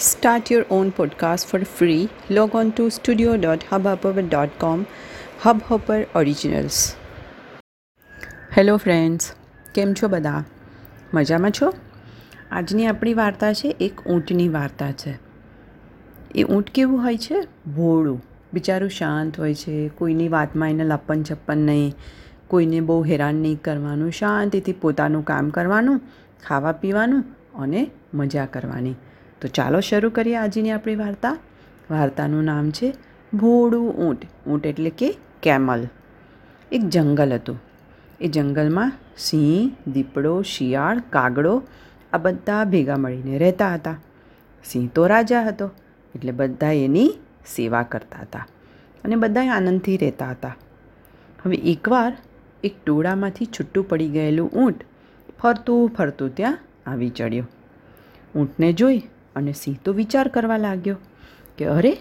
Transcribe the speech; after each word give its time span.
Start 0.00 0.52
your 0.52 0.64
own 0.72 0.92
podcast 1.00 1.54
for 1.54 1.66
free. 1.82 2.02
Log 2.30 2.50
on 2.54 2.66
to 2.66 2.88
studio.hubhopper.com. 2.88 4.78
Hubhopper 5.46 6.04
Originals. 6.16 6.92
Hello 8.56 8.76
friends 8.76 9.32
કેમ 9.74 9.94
છો 9.94 10.08
બધા? 10.08 10.44
મજામાં 11.14 11.50
છો? 11.50 11.74
આજની 12.50 12.86
આપણી 12.86 13.14
વાર્તા 13.14 13.52
છે, 13.52 13.76
એક 13.80 14.00
ઊંટની 14.00 14.48
વાર્તા 14.48 14.92
છે. 14.92 15.18
એ 16.34 16.42
ઊંટ 16.42 16.70
કેવું 16.70 17.02
હોય 17.02 17.16
છે? 17.16 17.40
ભોળું. 17.74 18.22
બિચારું 18.52 18.90
શાંત 18.90 19.40
હોય 19.40 19.54
છે. 19.54 19.88
કોઈની 19.88 20.28
વાતમાં 20.28 20.70
એને 20.70 20.84
લપન 20.84 21.22
છપ્પન 21.22 21.58
નહીં. 21.58 21.94
કોઈને 22.48 22.80
બહુ 22.80 23.04
હેરાન 23.04 23.34
નહીં 23.34 23.62
કરવાનું. 23.62 24.10
શાંતિથી 24.10 24.72
પોતાનું 24.72 25.24
કામ 25.24 25.50
કરવાનું, 25.50 26.00
ખાવા 26.46 26.72
પીવાનું 26.72 27.24
અને 27.58 27.90
મજા 28.14 28.46
કરવાની. 28.46 28.94
તો 29.40 29.48
ચાલો 29.48 29.80
શરૂ 29.80 30.10
કરીએ 30.10 30.36
આજની 30.36 30.70
આપણી 30.70 30.96
વાર્તા. 30.96 31.38
વાર્તાનું 31.90 32.44
નામ 32.44 32.70
છે 32.70 32.94
ભોળું 33.34 33.92
ઊંટ. 33.92 34.48
ઊંટ 34.48 34.66
એટલે 34.66 34.90
કે 34.90 35.16
કેમલ. 35.42 35.86
એક 36.72 36.88
જંગલ 36.88 37.32
હતું. 37.32 37.60
એ 38.20 38.28
જંગલમાં 38.28 38.92
સિંહ, 39.18 39.90
દીપડો, 39.92 40.42
શિયાળ, 40.42 41.00
કાગડો 41.10 41.62
આ 42.12 42.18
બધા 42.18 42.64
ભેગા 42.64 42.96
મળીને 42.96 43.38
રહેતા 43.38 43.74
હતા. 43.74 44.00
સિંહ 44.64 44.88
તો 44.94 45.06
રાજા 45.06 45.42
હતો, 45.42 45.70
એટલે 46.14 46.32
બધા 46.32 46.72
એની 46.72 47.12
સેવા 47.46 47.82
કરતા 47.82 48.18
હતા 48.20 48.46
અને 49.04 49.16
બધા 49.16 49.40
આનંદથી 49.50 49.96
રહેતા 49.96 50.30
હતા. 50.30 50.56
હવે 51.46 51.56
એકવાર 51.56 52.16
એક 52.64 52.74
ટોળામાંથી 52.84 53.46
છૂટું 53.46 53.88
પડી 53.88 54.08
ગયેલું 54.08 54.50
ઊંટ 54.50 54.84
ફરતું 55.38 55.88
ફરતું 55.88 56.36
ત્યાં 56.36 56.58
આવી 56.86 57.10
ચડ્યો. 57.10 57.44
ઊંટને 58.36 58.72
જોઈ 58.72 59.02
અને 59.36 59.52
સિંહ 59.52 59.76
તો 59.84 59.92
વિચાર 59.92 60.28
કરવા 60.28 60.56
લાગ્યો 60.56 60.96
કે 61.58 61.64
અરે, 61.64 61.96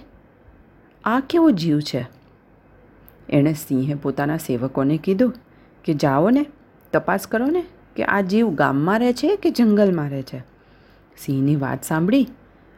આ 1.03 1.19
કેવો 1.19 1.51
જીવ 1.51 1.79
છે? 1.79 2.07
એણે 3.29 3.53
સિંહે 3.53 3.93
પોતાના 3.93 4.37
સેવકોને 4.37 4.97
કીધું 4.97 5.33
કે 5.83 5.93
જાઓ 5.93 6.29
ને, 6.29 6.45
તપાસ 6.93 7.27
કરો 7.27 7.45
ને 7.45 7.65
કે 7.95 8.03
આ 8.03 8.21
જીવ 8.21 8.49
ગામમાં 8.49 8.99
રહે 8.99 9.13
છે 9.13 9.35
કે 9.35 9.51
જંગલમાં 9.51 10.09
રહે 10.09 10.21
છે? 10.21 10.43
સિંહની 11.17 11.55
વાત 11.55 11.83
સાંભળી 11.83 12.27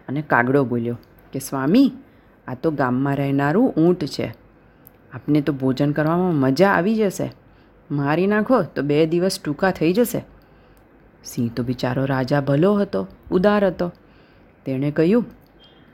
અને 0.07 0.21
કાગડો 0.21 0.63
બોલ્યો 0.63 0.97
કે, 1.33 1.39
સ્વામી, 1.39 1.91
આ 2.47 2.53
તો 2.53 2.71
ગામમાં 2.71 3.15
રહેનારું 3.15 3.69
ઊંટ 3.69 4.05
છે. 4.05 4.33
આપને 5.13 5.41
તો 5.41 5.53
ભોજન 5.53 5.91
કરવામાં 5.91 6.35
મજા 6.35 6.71
આવી 6.71 6.95
જશે. 6.95 7.33
મારી 7.91 8.27
નાખો 8.27 8.63
તો 8.63 8.81
બે 8.81 9.05
દિવસ 9.05 9.39
ટૂંકા 9.41 9.71
થઈ 9.71 9.93
જશે. 9.93 10.25
સિંહ 11.25 11.49
તો 11.55 11.63
બિચારો 11.63 12.05
રાજા 12.05 12.41
ભલો 12.41 12.73
હતો, 12.73 13.07
ઉદાર 13.31 13.65
હતો. 13.65 13.91
તેણે 14.65 14.91
કહ્યું 14.91 15.25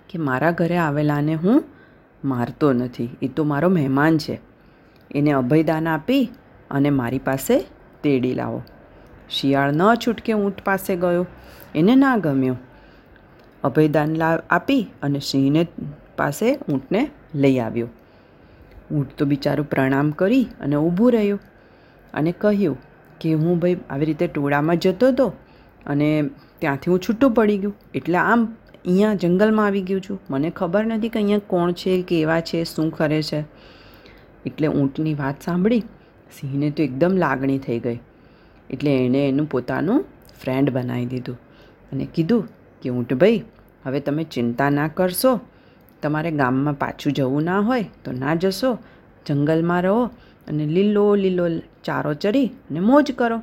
કે 0.09 0.17
મારા 0.17 0.51
ઘરે 0.51 0.77
આવેલાને 0.77 1.35
હું 1.35 1.63
મારતો 2.25 2.73
નથી. 2.73 3.09
એ 3.21 3.27
તો 3.27 3.43
મારો 3.43 3.69
મહેમાન 3.69 4.17
છે. 4.17 4.39
એને 5.15 5.31
અભયદાન 5.31 5.87
આપી 5.87 6.29
અને 6.71 6.89
મારી 6.89 7.19
પાસે 7.19 7.59
તેડી 8.03 8.33
લાવો. 8.33 8.63
શિયાળ 9.29 9.73
ન 9.73 9.81
છૂટકે 9.95 10.33
ઊંટ 10.33 10.61
પાસે 10.63 10.95
ગયો. 10.95 11.25
એને 11.75 11.95
ના 11.95 12.17
ગમ્યો. 12.17 12.57
અભયદાન 13.63 14.15
લા 14.15 14.41
આપી 14.49 14.87
અને 15.01 15.19
સિંહને 15.19 15.67
પાસે 16.17 16.55
ઊંટને 16.55 17.09
લઈ 17.35 17.57
આવ્યો. 17.59 17.87
ઊંટ 18.91 19.11
તો 19.17 19.25
બિચારું 19.25 19.69
પ્રણામ 19.69 20.11
કરી 20.11 20.43
અને 20.43 20.75
ઊભું 20.75 21.11
રહ્યું 21.11 21.39
અને 22.13 22.31
કહ્યું 22.31 22.77
કે 23.21 23.33
હું 23.33 23.59
ભાઈ 23.59 23.77
આવી 23.89 24.05
રીતે 24.05 24.27
ટોળામાં 24.27 24.77
જતો 24.77 25.07
હતો 25.07 25.33
અને 25.87 26.29
ત્યાંથી 26.59 26.91
હું 26.91 26.99
છૂટું 26.99 27.31
પડી 27.31 27.57
ગયું. 27.57 27.75
એટલે 27.95 28.17
આમ 28.17 28.45
અહીંયા 28.85 29.13
જંગલમાં 29.13 29.65
આવી 29.65 29.81
ગયું 29.81 30.01
છું. 30.01 30.19
મને 30.29 30.49
ખબર 30.49 30.85
નથી 30.85 31.09
કે 31.09 31.19
અહીંયા 31.19 31.47
કોણ 31.47 31.71
છે, 31.71 32.01
કેવા 32.01 32.39
છે, 32.39 32.63
શું 32.63 32.91
કરે 32.91 33.21
છે. 33.21 33.39
એટલે 34.45 34.67
ઊંટની 34.67 35.13
વાત 35.13 35.41
સાંભળી 35.41 35.83
સિંહને 36.31 36.69
તો 36.69 36.83
એકદમ 36.83 37.17
લાગણી 37.17 37.57
થઈ 37.57 37.79
ગઈ. 37.79 37.99
એટલે 38.69 38.91
એણે 39.05 39.29
એનું 39.29 39.49
પોતાનું 39.49 40.05
ફ્રેન્ડ 40.41 40.69
બનાવી 40.69 41.05
દીધું 41.05 41.37
અને 41.91 42.07
કીધું 42.15 42.47
કે 42.81 42.89
ઊંટભાઈ 42.89 43.43
હવે 43.85 43.99
તમે 43.99 44.23
ચિંતા 44.23 44.69
ના 44.69 44.87
કરશો. 44.87 45.39
તમારે 46.01 46.31
ગામમાં 46.31 46.73
પાછું 46.73 47.13
જવું 47.13 47.43
ના 47.43 47.59
હોય 47.59 47.85
તો 48.03 48.11
ના 48.11 48.35
જશો. 48.35 48.77
જંગલમાં 49.25 49.81
રહો 49.81 50.03
અને 50.47 50.65
લીલો 50.65 51.15
લીલો 51.15 51.45
ચારો 51.83 52.13
ચરી 52.13 52.45
અને 52.69 52.79
મોજ 52.79 53.11
કરો. 53.11 53.41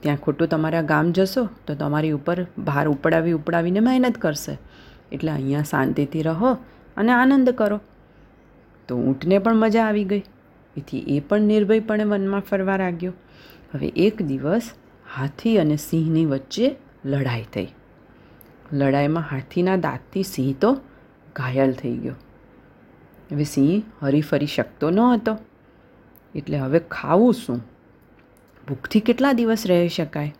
ત્યાં 0.00 0.16
ખોટું 0.16 0.48
તમારા 0.48 0.82
ગામ 0.82 1.12
જશો, 1.12 1.48
તો 1.66 1.74
તમારી 1.74 2.10
ઉપર 2.10 2.46
ભાર 2.58 2.88
ઉપડાવી 2.88 3.32
ઉપડાવીને 3.32 3.80
મહેનત 3.80 4.18
કરશે. 4.18 4.58
એટલે 5.12 5.30
અહીંયા 5.30 5.62
શાંતિથી 5.62 6.22
રહો 6.22 6.52
અને 6.96 7.12
આનંદ 7.12 7.50
કરો. 7.50 7.80
તો 8.88 8.96
ઊંટને 8.96 9.38
પણ 9.38 9.56
મજા 9.56 9.84
આવી 9.84 10.04
ગઈ. 10.04 10.22
એથી 10.76 10.98
એ 10.98 11.20
પણ 11.20 11.40
નિર્ભયપણે 11.40 12.04
વનમાં 12.04 12.40
ફરવા 12.40 12.76
લાગ્યો. 12.76 13.12
હવે 13.74 13.86
એક 13.86 14.22
દિવસ 14.22 14.70
હાથી 15.16 15.58
અને 15.58 15.76
સિંહની 15.76 16.26
વચ્ચે 16.26 16.76
લડાઈ 17.04 17.42
થઈ. 17.54 17.68
લડાઈમાં 18.72 19.22
હાથીના 19.22 19.76
દાંતથી 19.76 20.22
સિંહ 20.22 20.54
તો 20.60 20.80
ઘાયલ 21.36 21.72
થઈ 21.72 21.96
ગયો. 21.96 22.14
હવે 23.32 23.44
સિંહ 23.44 23.82
હરીફરી 24.02 24.46
શકતો 24.46 24.90
ન 24.90 25.00
હતો. 25.00 25.38
એટલે 26.34 26.58
હવે 26.58 26.78
ખાવું 26.78 27.34
શું? 27.34 27.60
ભૂખથી 28.68 29.00
કેટલા 29.00 29.32
દિવસ 29.32 29.66
રહી 29.66 29.88
શકાય? 29.88 30.34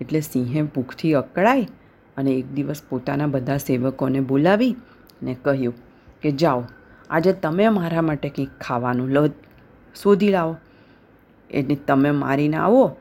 એટલે 0.00 0.20
સિંહે 0.20 0.62
ભૂખથી 0.62 1.12
અકળાય 1.12 1.68
અને 2.16 2.30
એક 2.30 2.52
દિવસ 2.52 2.82
પોતાના 2.88 3.26
બધા 3.26 3.56
સેવકોને 3.56 4.20
બોલાવી 4.20 4.74
ને 5.22 5.36
કહ્યું 5.44 5.74
કે, 6.22 6.30
જાઓ, 6.32 6.64
આજે 7.10 7.32
તમે 7.32 7.68
મારા 7.68 8.02
માટે 8.02 8.28
કંઈક 8.28 8.48
ખાવાનું 8.60 9.08
લો, 9.08 9.26
શોધી 10.02 10.28
લાવો. 10.28 10.56
એટલે 11.50 11.76
તમે 11.86 12.10
મારીને 12.10 12.56
આવો, 12.56 12.96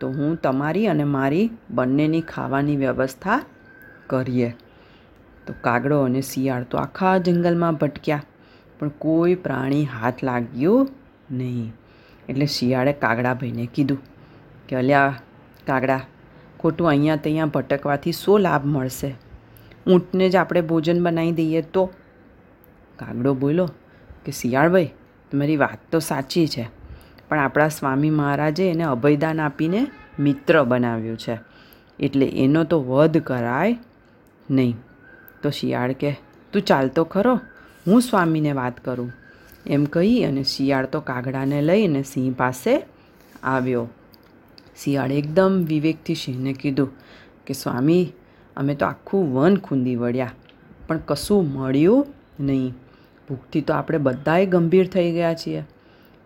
તો 0.00 0.08
હું 0.08 0.36
તમારી 0.36 0.86
અને 0.86 1.04
મારી 1.04 1.50
બંનેની 1.70 2.20
ખાવાની 2.20 2.76
વ્યવસ્થા 2.76 3.40
કરીએ. 4.06 4.50
તો 5.46 5.54
કાગડો 5.62 6.00
અને 6.00 6.20
શિયાળ 6.20 6.64
તો 6.64 6.78
આખા 6.78 7.18
જંગલમાં 7.18 7.74
ભટક્યા, 7.74 8.22
પણ 8.78 8.88
કોઈ 8.88 9.34
પ્રાણી 9.34 9.84
હાથ 9.84 10.24
લાગ્યું 10.24 10.88
નહીં. 11.30 11.72
એટલે 12.28 12.46
શિયાળે 12.46 12.92
કાગડાભાઈને 12.92 13.66
કીધું 13.74 14.00
કે, 14.68 14.76
અલ્યા, 14.76 15.14
કાગડા, 15.66 16.00
ખોટું 16.60 16.88
અહીંયા 16.88 17.16
ત્યાં 17.16 17.48
ભટકવાથી 17.48 18.12
શું 18.12 18.40
લાભ 18.40 18.66
મળશે? 18.66 19.14
ઊંટને 19.86 20.28
જ 20.28 20.36
આપણે 20.36 20.60
ભોજન 20.60 21.02
બનાવી 21.02 21.32
દઈએ 21.32 21.62
તો? 21.62 21.90
કાગડો 22.98 23.34
બોલો 23.34 23.66
કે 24.24 24.32
શિયાળભાઈ 24.32 24.90
તમારી 25.30 25.56
વાત 25.56 25.78
તો 25.92 25.98
સાચી 25.98 26.48
છે, 26.48 26.64
પણ 27.28 27.38
આપણા 27.38 27.68
સ્વામી 27.68 28.10
મહારાજે 28.10 28.70
એને 28.70 28.84
અભયદાન 28.84 29.40
આપીને 29.40 29.86
મિત્ર 30.18 30.62
બનાવ્યું 30.62 31.16
છે, 31.16 31.38
એટલે 32.00 32.26
એનો 32.26 32.64
તો 32.64 32.80
વધ 32.82 33.18
કરાય 33.18 33.78
નહીં. 34.50 34.76
તો 35.42 35.50
શિયાળ 35.50 35.92
કે, 35.92 36.12
તું 36.52 36.62
ચાલતો 36.62 37.04
ખરો, 37.04 37.34
હું 37.86 38.02
સ્વામીને 38.02 38.52
વાત 38.52 38.84
કરું. 38.84 39.12
એમ 39.66 39.84
કહી 39.84 40.24
અને 40.24 40.42
શિયાળ 40.42 40.86
તો 40.86 41.00
કાગડાને 41.00 41.62
લઈને 41.62 42.02
સિંહ 42.02 42.34
પાસે 42.34 42.82
આવ્યો. 43.42 43.88
શિયાળ 44.76 45.12
એકદમ 45.12 45.64
વિવેકથી 45.64 46.14
સિંહને 46.14 46.52
કીધું 46.52 46.90
કે, 47.46 47.54
સ્વામી, 47.54 48.12
અમે 48.56 48.74
તો 48.74 48.86
આખું 48.86 49.34
વન 49.34 49.56
ખૂંદી 49.56 49.96
વળ્યા, 49.96 50.32
પણ 50.88 50.98
કશું 50.98 51.52
મળ્યું 51.52 52.06
નહીં. 52.40 52.74
ભૂખથી 53.28 53.60
તો 53.60 53.74
આપણે 53.74 53.98
બધાએ 53.98 54.46
ગંભીર 54.46 54.86
થઈ 54.86 55.12
ગયા 55.12 55.34
છીએ. 55.34 55.64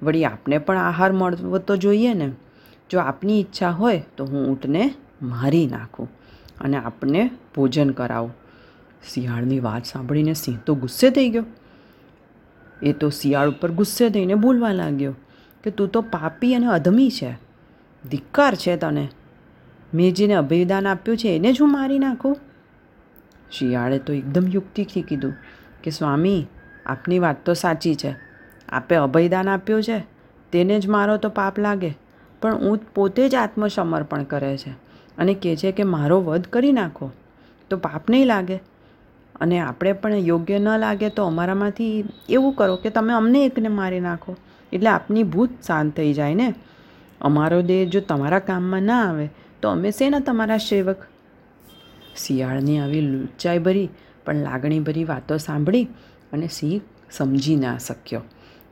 વળી 0.02 0.24
આપને 0.24 0.58
પણ 0.58 0.76
આહાર 0.76 1.12
મળવો 1.12 1.58
તો 1.58 1.76
જોઈએ 1.76 2.14
ને. 2.14 2.32
જો 2.90 3.00
આપની 3.00 3.40
ઈચ્છા 3.40 3.70
હોય 3.70 4.02
તો 4.16 4.24
હું 4.24 4.48
ઊંટને 4.48 4.94
મારી 5.22 5.66
નાખું 5.66 6.08
અને 6.60 6.76
આપને 6.76 7.30
ભોજન 7.54 7.90
કરાવું. 7.90 8.34
શિયાળની 9.14 9.60
વાત 9.60 9.84
સાંભળીને 9.84 10.34
સિંહ 10.34 10.58
તો 10.66 10.75
ગુસ્સે 10.75 11.10
થઈ 11.10 11.28
ગયો. 11.28 11.44
એ 12.82 12.93
તો 12.93 13.11
શિયાળ 13.11 13.50
ઉપર 13.50 13.71
ગુસ્સે 13.71 14.11
થઈને 14.11 14.35
બોલવા 14.35 14.73
લાગ્યો 14.73 15.15
કે 15.65 15.71
તું 15.71 15.88
તો 15.88 16.03
પાપી 16.03 16.55
અને 16.55 16.67
અધમી 16.67 17.11
છે. 17.11 17.38
ધિક્કાર 18.11 18.55
છે 18.55 18.77
તને. 18.77 19.09
મેં 19.94 20.15
જેને 20.15 20.35
અભયદાન 20.35 20.87
આપ્યું 20.87 21.17
છે 21.17 21.37
એને 21.37 21.53
જ 21.53 21.61
હું 21.61 21.73
મારી 21.73 21.99
નાખું? 21.99 22.37
શિયાળે 23.50 23.99
તો 23.99 24.12
એકદમ 24.12 24.49
યુક્તિથી 24.49 25.03
કીધું 25.03 25.35
કે 25.82 25.91
સ્વામી, 25.91 26.47
આપની 26.87 27.19
વાત 27.19 27.37
તો 27.44 27.55
સાચી 27.55 27.94
છે. 27.94 28.17
આપે 28.69 28.97
અભયદાન 28.97 29.49
આપ્યું 29.49 29.82
છે, 29.82 30.06
તેને 30.53 30.81
જ 30.81 30.88
મારો 30.88 31.17
તો 31.17 31.29
પાપ 31.29 31.59
લાગે. 31.59 31.99
પણ 32.43 32.55
હું 32.55 32.79
પોતે 32.94 33.29
જ 33.29 33.35
આત્મસમર્પણ 33.35 34.23
કરે 34.23 34.56
છે 34.56 34.71
અને 35.19 35.35
કહે 35.35 35.56
છે 35.56 35.73
કે 35.73 35.82
મારો 35.82 36.21
વધ 36.21 36.47
કરી 36.47 36.73
નાખો. 36.73 37.11
તો 37.71 37.77
પાપ 37.77 38.11
નહીં 38.11 38.27
લાગે. 38.27 38.69
અને 39.40 39.58
આપણે 39.58 39.92
પણ 39.92 40.14
યોગ્ય 40.14 40.58
ન 40.58 40.69
લાગે 40.78 41.08
તો 41.08 41.25
અમારામાંથી 41.25 42.04
એવું 42.28 42.52
કરો 42.52 42.76
કે 42.76 42.90
તમે 42.90 43.12
અમને 43.12 43.44
એકને 43.44 43.69
મારી 43.69 44.00
નાખો. 44.00 44.37
એટલે 44.72 44.90
આપની 44.90 45.22
ભૂત 45.22 45.50
શાંત 45.66 45.96
થઈ 45.96 46.12
જાય 46.12 46.34
ને. 46.34 46.54
અમારો 47.20 47.62
દેહ 47.62 47.88
જો 47.88 48.00
તમારા 48.00 48.38
કામમાં 48.38 48.82
ના 48.82 49.08
આવે 49.08 49.28
તો 49.62 49.69
અમે 49.69 49.90
શેના 49.90 50.20
તમારા 50.20 50.56
સેવક? 50.56 50.96
શિયાળની 52.16 52.78
આવી 52.78 53.00
લુચ્ચાઈ 53.00 53.58
ભરી, 53.58 53.88
પણ 54.26 54.34
લાગણીભરી 54.34 55.04
વાતો 55.04 55.37
સાંભળી 55.37 55.88
અને 56.32 56.48
સિંહ 56.52 56.81
સમજી 57.10 57.56
ના 57.56 57.78
શક્યો 57.78 58.20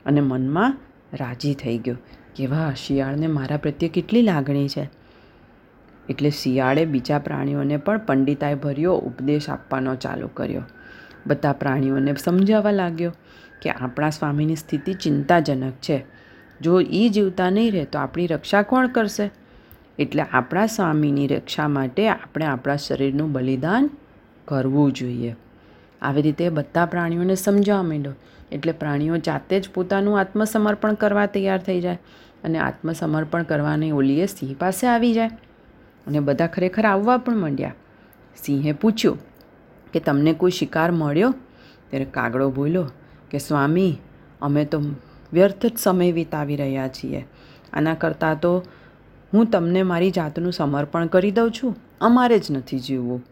અને 0.06 0.20
મનમાં 0.20 0.78
રાજી 1.12 1.54
થઈ 1.54 1.78
ગયો. 1.78 1.96
કે 2.36 2.46
વાહ 2.46 2.74
શિયાળને 2.74 3.26
મારા 3.26 3.56
પ્રત્યે 3.56 3.88
કેટલી 3.88 4.22
લાગણી 4.22 4.68
છે. 4.68 4.97
એટલે 6.08 6.30
શિયાળે 6.30 6.84
બીજા 6.84 7.18
પ્રાણીઓને 7.18 7.76
પણ 7.76 7.98
પંડિતાએ 7.98 8.54
ભર્યો 8.54 8.94
ઉપદેશ 8.94 9.50
આપવાનો 9.50 9.94
ચાલુ 9.94 10.28
કર્યો. 10.28 10.62
બધા 11.26 11.52
પ્રાણીઓને 11.52 12.14
સમજાવવા 12.14 12.70
લાગ્યો 12.70 13.12
કે 13.62 13.70
આપણા 13.70 14.10
સ્વામીની 14.10 14.56
સ્થિતિ 14.56 14.94
ચિંતાજનક 14.94 15.72
છે. 15.72 16.04
જો 16.60 16.80
એ 16.80 17.08
જીવતા 17.08 17.50
નહીં 17.50 17.72
રહે 17.72 17.84
તો 17.84 17.98
આપણી 17.98 18.26
રક્ષા 18.26 18.62
કોણ 18.62 18.88
કરશે? 18.88 19.30
એટલે 19.98 20.22
આપણા 20.22 20.66
સ્વામીની 20.66 21.26
રક્ષા 21.26 21.68
માટે 21.68 22.08
આપણે 22.08 22.44
આપણા 22.44 22.76
શરીરનું 22.76 23.32
બલિદાન 23.32 23.90
કરવું 24.44 24.92
જોઈએ. 24.92 25.36
આવી 26.02 26.22
રીતે 26.22 26.48
બધા 26.48 26.86
પ્રાણીઓને 26.86 27.34
સમજાવવા 27.34 27.82
માંડ્યો. 27.82 28.12
એટલે 28.52 28.72
પ્રાણીઓ 28.72 29.16
જાતે 29.16 29.60
જ 29.60 29.70
પોતાનું 29.74 30.20
આત્મસમર્પણ 30.20 30.94
કરવા 30.94 31.26
તૈયાર 31.26 31.62
થઈ 31.62 31.80
જાય 31.80 31.98
અને 32.44 32.58
આત્મસમર્પણ 32.58 33.42
કરવાની 33.42 33.90
ઓલીએ 33.90 34.26
સિંહ 34.26 34.56
પાસે 34.58 34.86
આવી 34.86 35.12
જાય. 35.14 35.30
અને 36.08 36.20
બધા 36.20 36.46
ખરેખર 36.46 36.84
આવવા 36.84 37.16
પણ 37.16 37.36
માંડ્યા. 37.36 37.74
સિંહે 38.36 38.72
પૂછ્યું 38.72 39.18
કે 39.92 40.00
તમને 40.00 40.32
કોઈ 40.32 40.50
શિકાર 40.50 40.92
મળ્યો? 40.92 41.34
ત્યારે 41.88 42.04
કાગડો 42.04 42.50
બોલ્યો 42.50 42.90
કે, 43.30 43.38
સ્વામી, 43.38 43.98
અમે 44.42 44.64
તો 44.64 44.82
વ્યર્થ 45.32 45.66
જ 45.66 45.78
સમય 45.78 46.12
વિતાવી 46.12 46.56
રહ્યા 46.56 46.88
છીએ. 46.88 47.26
આના 47.72 47.94
કરતાં 47.94 48.40
તો 48.40 48.64
હું 49.34 49.46
તમને 49.46 49.82
મારી 49.82 50.10
જાતનું 50.10 50.52
સમર્પણ 50.52 51.06
કરી 51.06 51.30
દઉં 51.30 51.50
છું. 51.50 51.76
અમારે 52.00 52.38
જ 52.38 52.46
નથી 52.50 52.78
જીવવું. 52.78 53.24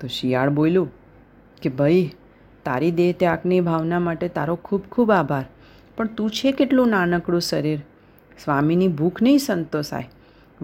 તો 0.00 0.06
શિયાળ 0.06 0.50
બોલ્યું 0.50 0.90
કે, 1.62 1.68
ભાઈ, 1.68 2.14
તારી 2.64 2.90
દેહ 2.90 3.14
ત્યાગની 3.18 3.60
ભાવના 3.60 4.00
માટે 4.00 4.28
તારો 4.28 4.56
ખૂબ 4.56 4.82
ખૂબ 4.92 5.10
આભાર. 5.10 5.44
પણ 5.96 6.06
તું 6.06 6.30
છે 6.30 6.52
કેટલું 6.52 6.88
નાનકડું 6.88 7.40
શરીર? 7.40 7.78
સ્વામીની 8.44 8.88
ભૂખ 8.88 9.22
નહીં 9.22 9.38
સંતોષાય. 9.38 10.10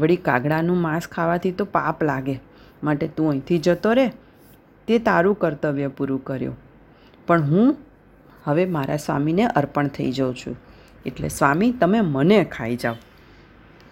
વળી 0.01 0.17
કાગડાનું 0.17 0.77
માંસ 0.77 1.09
ખાવાથી 1.09 1.53
તો 1.53 1.65
પાપ 1.65 2.05
લાગે. 2.05 2.41
માટે 2.83 3.09
તું 3.09 3.31
અહીંથી 3.31 3.59
જતો 3.59 3.93
રહે. 3.93 4.13
તે 4.87 4.99
તારું 4.99 5.39
કર્તવ્ય 5.39 5.89
પૂરું 5.89 6.25
કર્યું. 6.25 6.57
પણ 7.27 7.43
હું 7.43 7.77
હવે 8.45 8.65
મારા 8.67 8.97
સ્વામીને 8.97 9.45
અર્પણ 9.45 9.89
થઈ 9.89 10.13
જાઉં 10.13 10.35
છું. 10.35 10.57
એટલે 11.07 11.29
સ્વામી, 11.29 11.73
તમે 11.73 12.01
મને 12.01 12.45
ખાઈ 12.45 12.77
જાઓ. 12.77 12.95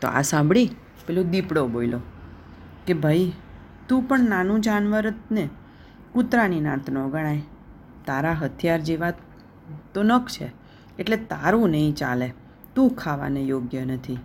તો 0.01 0.09
આ 0.09 0.23
સાંભળી 0.23 0.71
પેલો 1.07 1.23
દીપડો 1.23 1.67
બોલ્યો 1.67 2.01
કે 2.87 2.95
ભાઈ, 2.95 3.33
તું 3.89 4.09
પણ 4.09 4.21
નાનું 4.21 4.61
જાનવર 4.61 5.11
જ 5.11 5.15
ને 5.31 5.49
કૂતરાની 6.13 6.61
નાતનો 6.61 7.09
ગણાય. 7.09 7.43
તારા 8.07 8.33
હથિયાર 8.33 8.81
જેવા 8.81 9.11
તો 9.95 10.03
નખ 10.03 10.29
છે. 10.29 10.53
એટલે 10.99 11.17
તારું 11.17 11.71
નહીં 11.71 11.95
ચાલે. 11.95 12.33
તું 12.75 12.97
ખાવાને 12.97 13.41
યોગ્ય 13.41 13.85
નથી. 13.85 14.19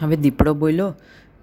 હવે 0.00 0.16
દીપડો 0.16 0.54
બોલ્યો 0.54 0.90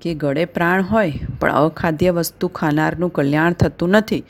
કે 0.02 0.14
ગળે 0.16 0.46
પ્રાણ 0.46 0.84
હોય, 0.84 1.14
પણ 1.40 1.52
અખાદ્ય 1.52 2.12
વસ્તુ 2.12 2.48
ખાનારનું 2.48 3.14
કલ્યાણ 3.14 3.54
થતું 3.54 3.90
નથી, 3.90 4.24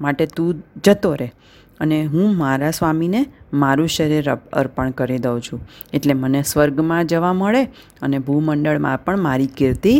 માટે 0.00 0.26
તું 0.26 0.62
જતો 0.84 1.14
રહે 1.14 1.28
અને 1.80 1.98
હું 2.04 2.36
મારા 2.36 2.70
સ્વામીને 2.70 3.20
મારું 3.52 3.88
શરીર 3.88 4.26
અર્પણ 4.52 4.90
કરી 4.90 5.18
દઉં 5.18 5.40
છું. 5.40 5.60
એટલે 5.92 6.14
મને 6.14 6.42
સ્વર્ગમાં 6.42 7.06
જવા 7.06 7.32
મળે 7.32 7.62
અને 8.02 8.18
ભૂમંડળમાં 8.18 9.04
પણ 9.04 9.18
મારી 9.18 9.46
કીર્તિ 9.46 9.94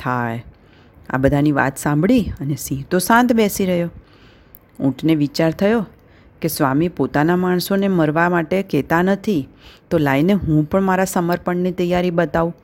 થાય. 0.00 0.40
આ 1.10 1.18
બધાની 1.18 1.52
વાત 1.52 1.78
સાંભળી 1.78 2.24
અને 2.40 2.56
સિંહ 2.56 2.82
તો 2.90 2.98
શાંત 2.98 3.32
બેસી 3.32 3.66
રહ્યો. 3.66 3.90
ઊંટને 4.80 5.14
વિચાર 5.14 5.50
થયો 5.52 5.86
કે 6.40 6.48
સ્વામી 6.48 6.88
પોતાના 6.88 7.36
માણસોને 7.36 7.88
મરવા 7.88 8.28
માટે 8.28 8.62
કહેતા 8.62 9.02
નથી, 9.02 9.42
તો 9.90 9.98
લાઈને 9.98 10.34
હું 10.34 10.68
પણ 10.70 10.82
મારા 10.82 11.04
સમર્પણની 11.04 11.72
તૈયારી 11.72 12.10
બતાવું. 12.10 12.54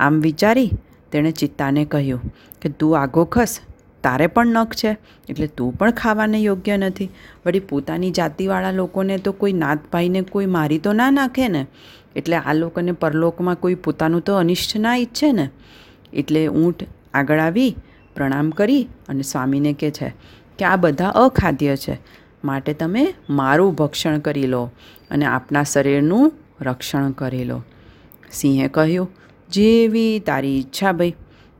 આમ 0.00 0.20
વિચારી 0.20 0.70
તેણે 1.12 1.30
ચિત્તાને 1.30 1.84
કહ્યું 1.84 2.20
કે, 2.62 2.68
તું 2.68 3.00
આગો 3.00 3.24
ખસ. 3.24 3.60
તારે 4.02 4.26
પણ 4.26 4.46
નખ 4.46 4.74
છે. 4.74 4.96
એટલે 5.28 5.46
તું 5.46 5.72
પણ 5.78 5.90
ખાવાને 5.90 6.38
યોગ્ય 6.38 6.76
નથી. 6.76 7.08
વળી 7.46 7.60
પોતાની 7.60 8.10
જાતિવાળા 8.10 8.70
લોકોને 8.70 9.18
તો 9.18 9.32
કોઈ 9.32 9.52
નાતભાઈને 9.52 10.22
કોઈ 10.22 10.46
મારી 10.46 10.78
તો 10.78 10.92
ના 10.92 11.10
નાખે 11.10 11.48
ને? 11.48 11.66
એટલે 12.16 12.36
આ 12.36 12.52
લોકોને 12.52 12.92
પરલોકમાં 12.92 13.54
કોઈ 13.54 13.74
પોતાનું 13.74 14.20
તો 14.20 14.36
અનિષ્ટ 14.36 14.76
ના 14.76 14.96
ઈચ્છે 14.96 15.32
ને? 15.32 15.50
એટલે 16.12 16.46
ઊંટ 16.46 16.84
આગળ 17.14 17.40
આવી, 17.40 17.76
પ્રણામ 18.16 18.50
કરી 18.50 18.88
અને 19.08 19.22
સ્વામીને 19.22 19.72
કહે 19.72 19.90
છે 19.90 20.12
કે, 20.58 20.64
આ 20.64 20.76
બધા 20.76 21.08
અખાદ્ય 21.08 21.76
છે. 21.76 21.98
માટે 22.44 22.72
તમે 22.72 23.14
મારું 23.30 23.74
ભક્ષણ 23.74 24.18
કરી 24.18 24.46
લો 24.46 24.70
અને 25.10 25.24
આપના 25.26 25.62
શરીરનું 25.62 26.32
રક્ષણ 26.60 27.10
કરી 27.10 27.44
લો. 27.44 27.62
સિંહે 28.32 28.68
કહ્યું 28.68 29.10
જેવી 29.52 30.20
તારી 30.20 30.58
ઈચ્છા 30.58 30.92
ભાઈ. 30.92 31.14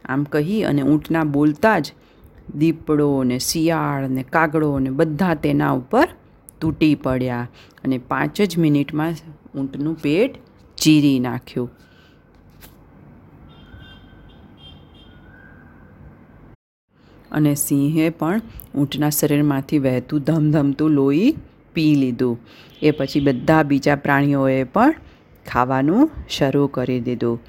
આમ 0.05 0.23
કહી 0.25 0.63
અને 0.63 0.83
ઊંટના 0.83 1.25
બોલતા 1.25 1.79
જ 1.79 1.93
દીપડો 2.57 3.09
ને 3.25 3.39
શિયાળ 3.39 4.09
ને 4.11 4.23
કાગડો 4.23 4.71
ને 4.79 4.91
બધા 4.91 5.35
તેના 5.35 5.73
ઉપર 5.73 6.09
તૂટી 6.61 6.95
પડ્યા 6.95 7.49
અને 7.85 7.99
પાંચ 8.09 8.41
જ 8.43 8.59
મિનિટમાં 8.59 9.15
ઊંટનું 9.59 10.01
પેટ 10.03 10.41
ચીરી 10.77 11.21
નાખ્યું. 11.21 11.71
અને 17.33 17.55
સિંહે 17.55 18.11
પણ 18.11 18.41
ઊંટના 18.75 19.11
શરીરમાંથી 19.11 19.79
વહેતું 19.79 20.21
ધમધમતું 20.21 20.91
લોહી 20.91 21.31
પી 21.75 21.95
લીધું. 21.95 22.39
એ 22.83 22.91
પછી 22.91 23.21
બધા 23.21 23.63
બીજા 23.63 23.97
પ્રાણીઓએ 23.97 24.63
પણ 24.65 24.95
ખાવાનું 25.47 26.11
શરૂ 26.29 26.67
કરી 26.67 27.01
દીધું. 27.01 27.41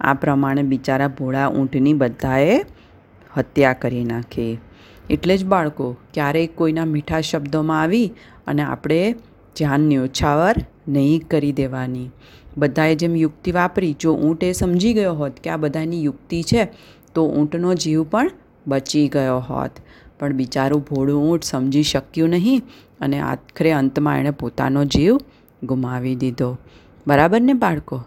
આ 0.00 0.14
પ્રમાણે 0.14 0.62
બિચારા 0.62 1.08
ભોળા 1.08 1.48
ઊંટની 1.48 1.94
બધાએ 1.94 2.60
હત્યા 3.36 3.72
કરી 3.72 4.04
નાખી. 4.04 4.58
એટલે 5.10 5.36
જ 5.36 5.44
બાળકો, 5.44 5.96
ક્યારેય 6.14 6.46
કોઈના 6.46 6.84
મીઠા 6.84 7.20
શબ્દોમાં 7.20 7.82
આવી 7.82 8.12
અને 8.46 8.62
આપણે 8.62 9.12
ધ્યાન 9.56 9.80
ન્યોછાવર 9.80 10.54
નહીં 10.88 11.28
કરી 11.28 11.52
દેવાની. 11.52 12.10
બધાએ 12.56 12.94
જેમ 12.94 13.16
યુક્તિ 13.16 13.52
વાપરી, 13.52 13.96
જો 14.00 14.14
ઊંટ 14.14 14.44
એ 14.44 14.52
સમજી 14.52 14.94
ગયો 14.94 15.14
હોત 15.14 15.40
કે 15.40 15.50
આ 15.50 15.56
બધાની 15.56 16.04
યુક્તિ 16.04 16.42
છે, 16.42 16.68
તો 17.14 17.26
ઊંટનો 17.26 17.74
જીવ 17.74 18.02
પણ 18.02 18.30
બચી 18.66 19.08
ગયો 19.08 19.38
હોત. 19.38 19.70
પણ 20.18 20.32
બિચારું 20.32 20.80
ભોળું 20.80 21.32
ઊંટ 21.32 21.42
સમજી 21.42 21.82
શક્યું 21.82 22.28
નહીં 22.28 22.62
અને 23.00 23.20
આખરે 23.20 23.72
અંતમાં 23.72 24.18
એણે 24.18 24.30
પોતાનો 24.30 24.84
જીવ 24.84 25.18
ગુમાવી 25.62 26.14
દીધો. 26.14 26.58
બરાબર 27.06 27.40
ને 27.40 27.52
બાળકો? 27.52 28.02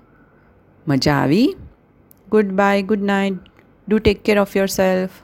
મજા 0.88 1.13
આવી? 1.13 1.56
Goodbye, 2.32 2.82
good 2.82 3.02
night. 3.02 3.38
Do 3.88 4.00
take 4.00 4.24
care 4.24 4.40
of 4.40 4.56
yourself. 4.56 5.24